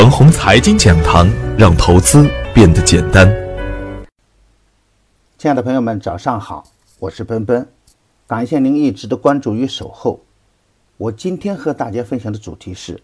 [0.00, 3.28] 程红财经讲堂，让投资变得简单。
[5.36, 6.62] 亲爱的朋友们，早上好，
[7.00, 7.66] 我是奔奔，
[8.24, 10.20] 感谢您一直的关注与守候。
[10.98, 13.02] 我今天和大家分享的主题是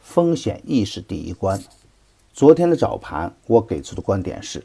[0.00, 1.62] 风险意识第一关。
[2.32, 4.64] 昨天的早盘，我给出的观点是，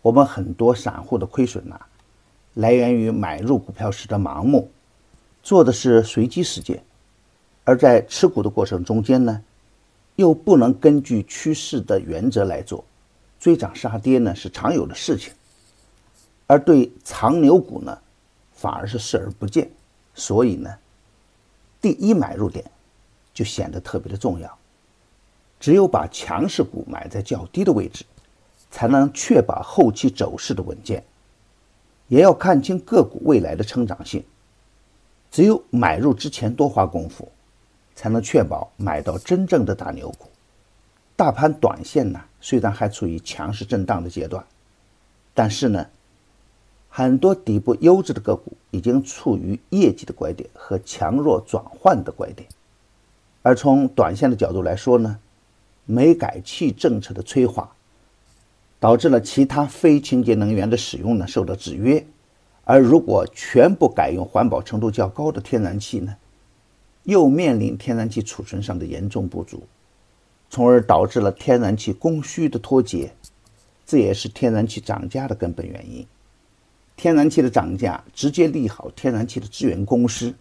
[0.00, 1.78] 我们很多散户的亏损呐，
[2.54, 4.70] 来源于买入股票时的盲目，
[5.42, 6.82] 做的是随机事件。
[7.64, 9.42] 而在持股的过程中间呢，
[10.16, 12.84] 又不能根据趋势的原则来做，
[13.38, 15.32] 追涨杀跌呢是常有的事情，
[16.46, 17.96] 而对长牛股呢，
[18.54, 19.70] 反而是视而不见，
[20.14, 20.74] 所以呢，
[21.80, 22.64] 第一买入点
[23.32, 24.58] 就显得特别的重要。
[25.60, 28.04] 只有把强势股买在较低的位置，
[28.70, 31.02] 才能确保后期走势的稳健，
[32.08, 34.24] 也要看清个股未来的成长性。
[35.30, 37.30] 只有买入之前多花功夫。
[37.96, 40.28] 才能确保买到真正的大牛股。
[41.16, 44.44] 大盘短线呢，虽然还处于强势震荡的阶段，
[45.34, 45.86] 但是呢，
[46.90, 52.46] 很多底部优质的个股已经处于业绩的拐点和强弱转换的拐点。
[53.42, 55.18] 而从短线的角度来说呢，
[55.86, 57.72] 煤改气政策的催化，
[58.78, 62.04] 导致了其他非清洁能源的使用呢受到制约。
[62.64, 66.14] 而如果全部改用环保程度较高的天然气呢？
[67.06, 69.62] 又面临天然气储存上的严重不足，
[70.50, 73.12] 从而导致了天然气供需的脱节，
[73.86, 76.04] 这也是天然气涨价的根本原因。
[76.96, 80.34] 天然气的涨价直接利好天然气的资源公司，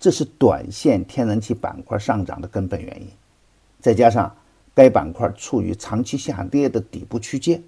[0.00, 3.06] 这是短线天然气板块上涨的根本原因。
[3.78, 4.34] 再加上
[4.74, 7.62] 该板块处于长期下跌的底部区间，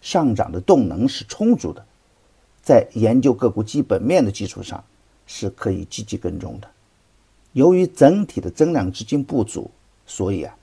[0.00, 1.86] 上涨的动能是充足的，
[2.62, 4.82] 在研究个股基本面的基础上，
[5.24, 6.68] 是可以积极跟踪的。
[7.52, 9.70] 由于整体的增量资金不足，
[10.06, 10.56] 所以啊，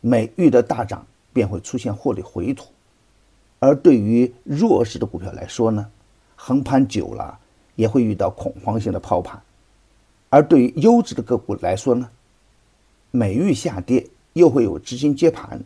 [0.00, 2.66] 每遇的大涨便会出现获利回吐。
[3.58, 5.90] 而对于弱势的股票来说呢，
[6.36, 7.38] 横盘久了
[7.74, 9.40] 也会遇到恐慌性的抛盘；
[10.28, 12.08] 而对于优质的个股来说呢，
[13.10, 15.60] 每遇下跌又会有资金接盘，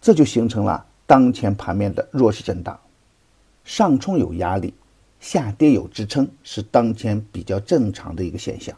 [0.00, 2.78] 这就形成了当前盘面的弱势震荡，
[3.64, 4.72] 上冲有压力，
[5.18, 8.76] 下跌有支撑，是当前比较正常的一个现象。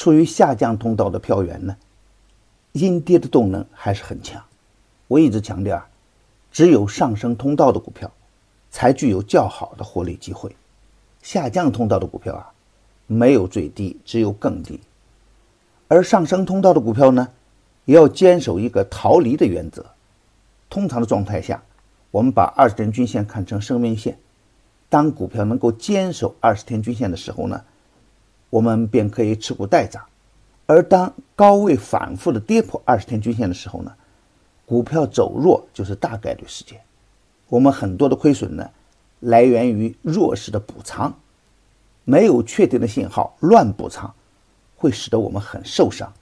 [0.00, 1.76] 处于下降通道的票源呢，
[2.72, 4.42] 阴跌的动能还是很强。
[5.08, 5.86] 我一直强调啊，
[6.50, 8.10] 只有上升通道的股票，
[8.70, 10.56] 才具有较好的获利机会。
[11.20, 12.50] 下降通道的股票啊，
[13.08, 14.80] 没有最低，只有更低。
[15.86, 17.28] 而上升通道的股票呢，
[17.84, 19.84] 也要坚守一个逃离的原则。
[20.70, 21.62] 通常的状态下，
[22.10, 24.16] 我们把二十天均线看成生命线。
[24.88, 27.62] 当股票能够坚守二十天均线的时候呢？
[28.50, 30.04] 我们便可以持股待涨，
[30.66, 33.94] 而当高位反复的跌破二十天均线的时候呢，
[34.66, 36.80] 股票走弱就是大概率事件。
[37.48, 38.70] 我们很多的亏损呢，
[39.20, 41.14] 来源于弱势的补仓，
[42.04, 44.12] 没有确定的信号乱补仓，
[44.76, 46.12] 会使得我们很受伤。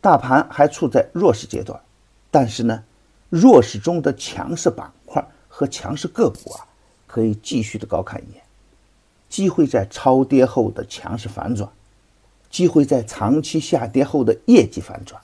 [0.00, 1.80] 大盘还处在弱势阶段，
[2.30, 2.84] 但是呢，
[3.28, 6.66] 弱势中的强势板块和强势个股啊，
[7.08, 8.45] 可以继续的高看一眼。
[9.28, 11.70] 机会在超跌后的强势反转，
[12.50, 15.20] 机会在长期下跌后的业绩反转。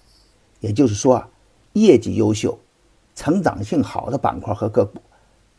[0.60, 1.28] 也就是说啊，
[1.72, 2.58] 业绩优秀、
[3.14, 5.00] 成长性好的板块和个股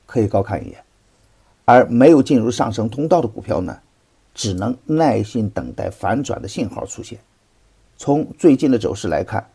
[0.05, 0.83] 可以高看一眼，
[1.65, 3.79] 而没有进入上升通道的股票呢，
[4.33, 7.19] 只能耐心等待反转的信号出现。
[7.97, 9.49] 从最近的走势来看，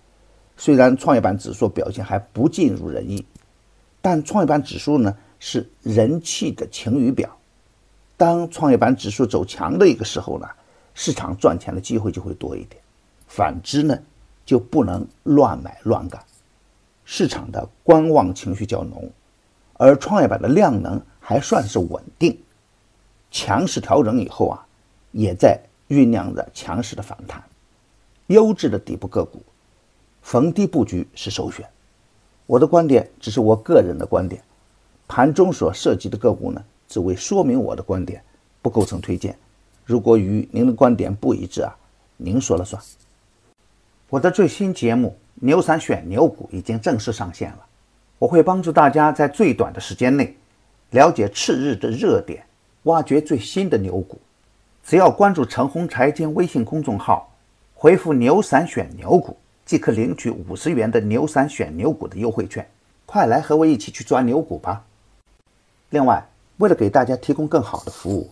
[0.56, 3.24] 虽然创业板指数表现还不尽如人意，
[4.00, 7.36] 但创业板指数呢是人气的晴雨表。
[8.18, 10.48] 当创业板指数走强的一个时候呢，
[10.92, 12.82] 市场赚钱的机会就会多一点；
[13.28, 13.96] 反之呢，
[14.44, 16.20] 就不能乱买乱干。
[17.04, 19.08] 市场的观望情绪较浓，
[19.74, 22.36] 而创业板的量能还算是稳定，
[23.30, 24.66] 强势调整以后啊，
[25.12, 27.40] 也在酝酿着强势的反弹。
[28.26, 29.40] 优质的底部个股，
[30.22, 31.64] 逢低布局是首选。
[32.46, 34.42] 我的观点只是我个人的观点，
[35.06, 36.64] 盘中所涉及的个股呢？
[36.88, 38.22] 只为说明我的观点，
[38.62, 39.36] 不构成推荐。
[39.84, 41.76] 如果与您的观点不一致啊，
[42.16, 42.82] 您说了算。
[44.08, 47.66] 我的最新节目《牛散选牛股》已经正式上线了，
[48.18, 50.34] 我会帮助大家在最短的时间内
[50.90, 52.44] 了解次日的热点，
[52.84, 54.18] 挖掘最新的牛股。
[54.82, 57.30] 只要关注陈红财经微信公众号，
[57.74, 59.36] 回复“牛散选牛股”，
[59.66, 62.66] 即可领取五十元的“牛散选牛股”的优惠券。
[63.04, 64.84] 快来和我一起去抓牛股吧！
[65.90, 66.26] 另外。
[66.58, 68.30] 为了给大家提供更好的服务，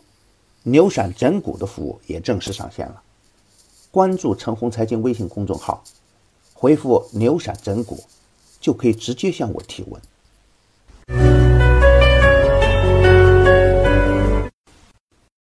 [0.65, 3.03] 牛散整股的服务也正式上线了。
[3.91, 5.83] 关注陈红财经微信公众号，
[6.53, 8.03] 回复“牛闪整股”，
[8.61, 10.01] 就可以直接向我提问。